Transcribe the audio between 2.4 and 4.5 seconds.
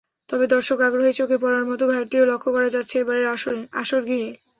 করা যাচ্ছে এবারের আসর ঘিরে।